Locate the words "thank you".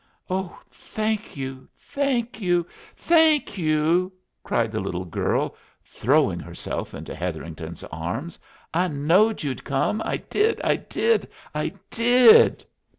0.71-1.67, 1.77-2.65, 2.95-4.11